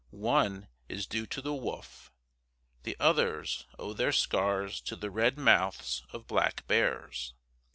[0.09, 2.11] One is due to the wolf;
[2.81, 7.35] the others owe their scars to the red mouths of black bears.